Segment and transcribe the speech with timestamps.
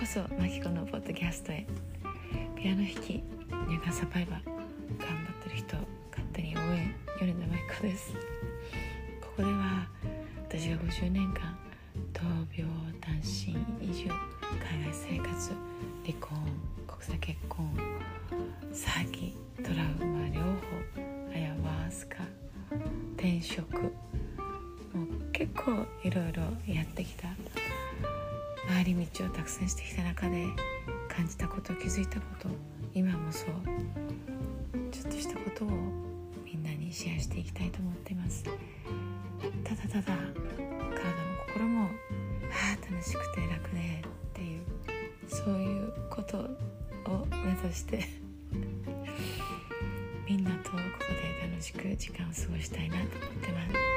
[0.00, 1.66] こそマキコのポッドキャストへ。
[2.56, 3.22] ピアノ弾き
[3.68, 5.76] 乳がんサバイバー頑張ってる人
[6.10, 8.14] 勝手に応援米田マキコです。
[9.20, 9.86] ここでは
[10.48, 11.54] 私が50年間
[12.14, 12.22] 闘
[12.56, 13.52] 病単身
[13.86, 15.52] 移住海外生活
[16.06, 16.38] 離婚
[16.86, 17.70] 国際結婚
[18.72, 21.50] 詐欺トラウマ療法アヤ
[21.84, 22.24] ワスカ
[23.18, 27.28] 転職もう結構いろいろやってきた
[28.80, 30.46] 回り道をたくさんしてきた中で
[31.14, 32.48] 感じたこと気づいたこと
[32.94, 33.50] 今もそう
[34.90, 35.68] ちょっとしたことを
[36.46, 38.42] みんなにシェアしていきたいと思っています。
[38.42, 40.32] ただただ体も
[41.46, 41.88] 心もあ
[42.82, 44.62] あ楽しくて楽でっていう
[45.28, 48.08] そういうことを目指して
[50.26, 50.80] みんなとここ
[51.42, 53.08] で楽しく時間を過ごしたいなと思っ
[53.42, 53.89] てます。